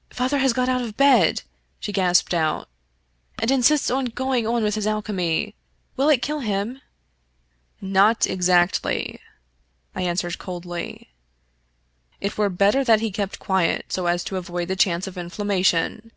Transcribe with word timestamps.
"Father 0.20 0.36
has 0.40 0.52
got 0.52 0.68
out 0.68 0.82
of 0.82 0.98
bed," 0.98 1.40
she 1.78 1.90
gasped 1.90 2.34
out," 2.34 2.68
and 3.38 3.50
in 3.50 3.62
sists 3.62 3.88
on 3.90 4.04
going 4.04 4.46
on 4.46 4.62
with 4.62 4.74
his 4.74 4.86
alchemy. 4.86 5.54
Will 5.96 6.10
it 6.10 6.20
kill 6.20 6.40
him?" 6.40 6.82
19 7.80 7.80
Irish 7.80 7.80
Mystery 7.80 7.80
Stories" 7.80 7.94
Not 7.94 8.26
exactly," 8.26 9.20
I 9.94 10.02
answered 10.02 10.36
coldly." 10.38 11.08
It 12.20 12.36
were 12.36 12.50
better 12.50 12.84
that 12.84 13.00
he 13.00 13.10
kept 13.10 13.38
quiet, 13.38 13.86
so 13.88 14.04
as 14.06 14.22
to 14.24 14.36
avoid 14.36 14.68
the 14.68 14.76
chance 14.76 15.06
of 15.06 15.16
inflammation. 15.16 16.12